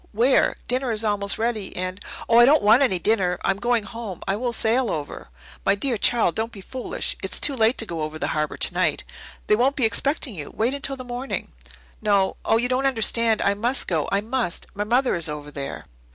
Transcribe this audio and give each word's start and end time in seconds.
Where? 0.13 0.55
Dinner 0.67 0.91
is 0.91 1.03
almost 1.03 1.37
ready, 1.37 1.75
and" 1.77 2.03
"Oh, 2.27 2.39
I 2.39 2.45
don't 2.45 2.63
want 2.63 2.81
any 2.81 2.97
dinner. 2.97 3.37
I'm 3.43 3.59
going 3.59 3.83
home 3.83 4.23
I 4.27 4.35
will 4.35 4.51
sail 4.51 4.89
over." 4.89 5.29
"My 5.63 5.75
dear 5.75 5.95
child, 5.95 6.33
don't 6.33 6.51
be 6.51 6.59
foolish. 6.59 7.15
It's 7.21 7.39
too 7.39 7.55
late 7.55 7.77
to 7.77 7.85
go 7.85 8.01
over 8.01 8.17
the 8.17 8.29
harbour 8.29 8.57
tonight. 8.57 9.03
They 9.45 9.55
won't 9.55 9.75
be 9.75 9.85
expecting 9.85 10.33
you. 10.33 10.51
Wait 10.55 10.73
until 10.73 10.95
the 10.97 11.03
morning." 11.03 11.51
"No 12.01 12.35
oh, 12.43 12.57
you 12.57 12.67
don't 12.67 12.87
understand. 12.87 13.43
I 13.43 13.53
must 13.53 13.87
go 13.87 14.09
I 14.11 14.21
must! 14.21 14.65
My 14.73 14.85
mother 14.85 15.13
is 15.15 15.29
over 15.29 15.51
there." 15.51 15.85